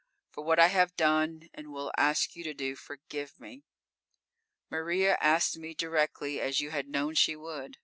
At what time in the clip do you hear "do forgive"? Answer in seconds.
2.55-3.39